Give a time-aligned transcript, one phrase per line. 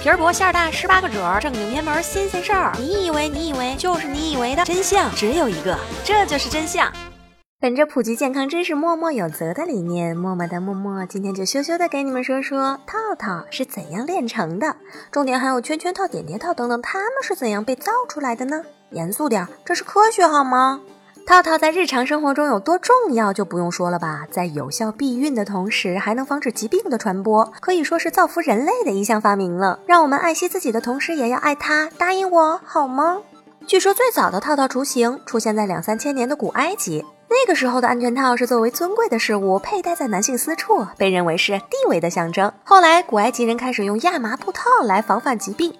[0.00, 2.72] 皮儿薄馅儿大，十八个褶儿，正经偏门新鲜事儿。
[2.78, 6.92] 你以为你以为就是你以为的真相只有一个，这就是真相。
[7.60, 14.74] 本着普及健康知识、默默有责的理念，默默的默默今天就羞羞的给你们说说套套是怎样炼成的，
[15.12, 18.64] 重点还有圈圈套、点点套等等，它们是怎样被造出来的呢？
[18.90, 20.80] 严肃点，这是科学好吗？
[21.24, 29.78] 套套在日常生活中有多重要就不用说了吧，在有效避孕的同时，还能防止疾病的传播，可以说是造福人类的一项发明了。
[29.86, 33.18] 让我们爱惜自己的同时，也要爱它，答应我好吗？
[33.66, 42.52] 据说最早的套套雏形出现在两三千年的古埃及，那个时候的安全套是作为尊贵的事物佩戴在男性私处，被认为是地位的象征。
[42.64, 45.72] 后来古埃及人开始用亚麻布套来防范疾病。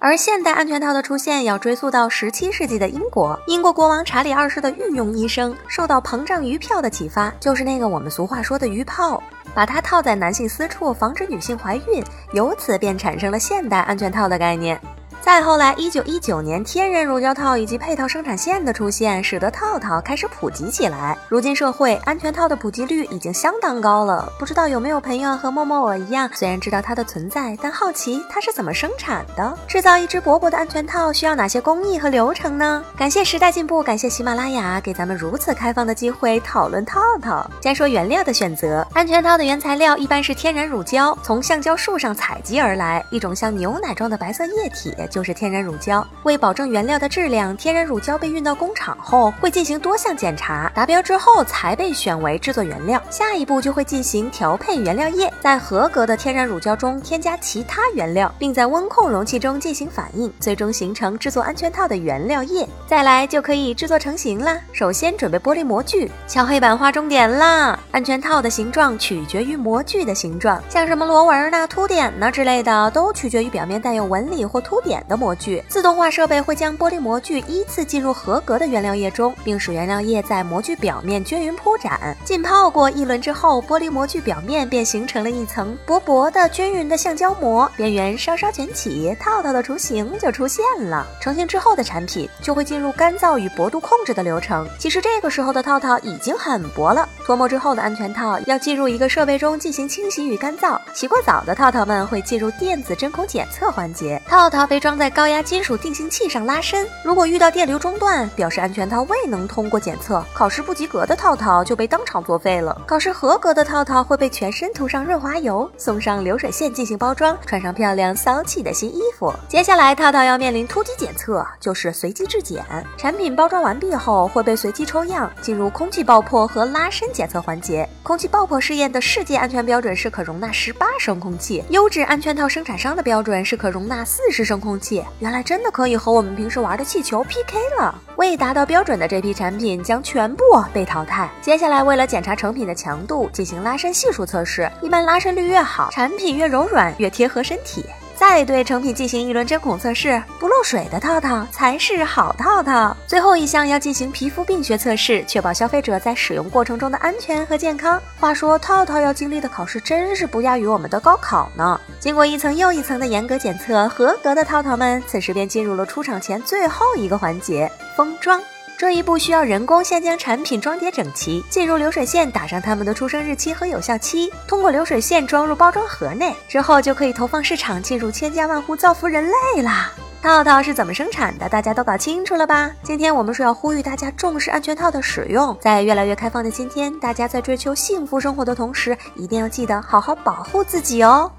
[0.00, 9.20] 而现代安全套的出现要追溯到十七世纪的英国，英国国王查理二世的御用医生受到膨胀鱼票的启发，就是那个我们俗话说的鱼泡，
[9.52, 14.80] 把它套在男性私处，防止女性怀孕，由此便产生了现代安全套的概念。
[15.28, 21.14] 再后来，一九一九年，天然乳胶套以及配套生产线的出现，使得套套开始普及起来。
[21.28, 24.32] 如今社会安全套的普及率已经相当高了。
[24.38, 29.54] 不知道有没有朋友和默默我一样，虽然知道它的存在，但好奇它是怎么生产的？
[29.68, 32.82] 制造一只薄薄的安全套需要哪些工艺和流程呢？
[32.96, 37.46] 感谢时代进步，感谢喜马拉雅给咱们如此开放的机会讨论套套。
[37.60, 44.96] 先说原料的选择，安全套的原材料一般是天然乳胶，从橡胶树上采集而来，一种像牛奶状的白色液体。
[45.17, 46.06] 就就是天然乳胶。
[46.22, 53.02] 为保证原料的质量，天然乳胶被运到工厂后，会进行多项检查，达标之后才被选为制作原料。
[53.10, 62.64] 下一步就会进行调配原料液，在合格的天然乳胶中添加其他原料，并在温控容器中进行反应，最终形成制作安全套的原料液。
[62.86, 64.56] 再来就可以制作成型啦。
[64.72, 67.76] 首先准备玻璃模具，敲黑板划重点啦！
[67.90, 74.97] 安全套的形状取决于模具的形状，像什么螺纹呐、凸点呐之类的，都取决于表面带有纹理或凸点。
[75.06, 82.16] 的模具自动化设备会将玻璃模具依次进入合格的原料液中，并使原料液在模具表面均匀铺展。
[82.24, 91.06] 浸泡过一轮之后，玻璃模具表面便形成了一层薄薄的、均匀的橡胶膜，边缘稍稍卷起，套套的雏形就出现了。
[91.20, 94.68] 成型之后的产品就会进入干燥与薄度控制的流程。
[94.78, 97.08] 其实这个时候的套套已经很薄了。
[97.24, 100.78] 脱模之后的安全套要进入一个设备中进行清洗与干燥。
[100.94, 104.87] 洗过澡的套套们会进入电子针孔检测环节，套套被装。
[104.88, 112.74] 装在高压金属定型器上拉伸，如果遇到电流中断，表示安全套未能通过检测，考试不及格的套套就被当场作废了。
[112.86, 119.30] 考试合格的套套会被全身涂上润滑油，送上流水线进行包装，穿上漂亮骚气的新衣服。
[119.46, 122.64] 接下来套套要面临突击检测，就是随机质检。
[122.96, 127.86] 产品包装完毕后会被随机抽样，进入空气爆破和拉伸检测环节。
[128.02, 134.77] 空气爆破试验的世界安全标准是可容纳十八升空气，优质安全套生产商的标准是可容纳四十升空。
[134.77, 134.77] 气
[135.18, 137.94] 原来真的可以和我们平时玩的气球 PK 了。
[138.16, 141.30] 未达到标准的这批产品将全部被淘汰。
[141.40, 144.70] 接下来，为了检查成品的强度，进行拉伸系数测试。
[144.82, 147.84] 一般拉伸率越好，产品越柔软，越贴合身体。
[148.18, 152.96] 再对成品进行一轮针孔测试，不漏水的套套才是好套套。
[153.06, 158.02] 最后一项要进行皮肤病学测试，确保消费者在使用过程中的安全和健康。
[158.18, 161.80] 话说，套套要经历的考试真是不亚于我们的高考呢。
[162.00, 168.42] 经过一层又一层的严格检测，合格的套套们此时便进入了出厂前最后一个环节——封装。
[168.78, 179.92] 这一步需要人工先将产品装叠整齐，进入流水线打上他们的出生日期和有效期，通过流水线装入包装盒内，之后就可以投放市场，进入千家万户，造福人类啦！
[180.22, 181.48] 套套是怎么生产的？
[181.48, 182.70] 大家都搞清楚了吧？
[182.84, 191.32] 今天我们是要呼吁大家重视安全套的使用，在越来越开放的今天，大家在追求幸福生活的同时，一定要记得好好保护自己哦。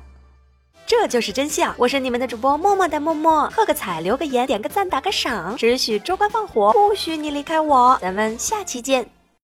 [0.89, 1.71] 这就是真相。
[1.77, 7.95] 我是你们的主播默默的默默，喝个彩，留个言，点个赞，打个赏，只许州官放火，不许你离开我。
[8.01, 9.07] 咱们下期见。